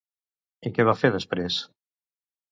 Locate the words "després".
1.15-1.59